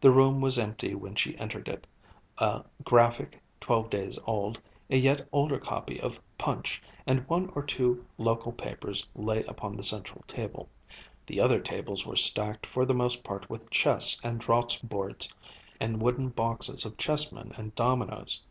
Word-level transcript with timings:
The 0.00 0.12
room 0.12 0.40
was 0.40 0.60
empty 0.60 0.94
when 0.94 1.16
she 1.16 1.36
entered 1.38 1.66
it; 1.66 1.88
a 2.38 2.62
Graphic 2.84 3.40
twelve 3.58 3.90
days 3.90 4.16
old, 4.24 4.60
a 4.90 4.96
yet 4.96 5.26
older 5.32 5.58
copy 5.58 5.98
of 6.00 6.20
Punch, 6.38 6.80
and 7.04 7.26
one 7.28 7.50
or 7.56 7.64
two 7.64 8.06
local 8.16 8.52
papers 8.52 9.08
lay 9.16 9.42
upon 9.42 9.76
the 9.76 9.82
central 9.82 10.22
table; 10.28 10.68
the 11.26 11.40
other 11.40 11.58
tables 11.58 12.06
were 12.06 12.14
stacked 12.14 12.64
for 12.64 12.86
the 12.86 12.94
most 12.94 13.24
part 13.24 13.50
with 13.50 13.68
chess 13.68 14.20
and 14.22 14.38
draughts 14.38 14.78
boards, 14.78 15.34
and 15.80 16.00
wooden 16.00 16.28
boxes 16.28 16.84
of 16.86 16.96
chessmen 16.96 17.50
and 17.58 17.74
dominoes. 17.74 18.42